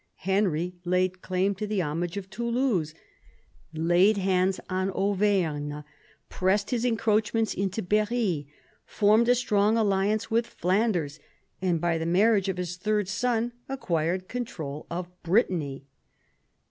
[0.25, 2.95] Henry laid claim to the homage of Toulouse,
[3.71, 5.83] laid hands on Auvergne,
[6.27, 8.47] pressed his encroachments into Berry,
[8.83, 11.19] formed a strong alliance with Flanders,
[11.61, 15.85] and by the marriage of his third son acquired control of Brittany.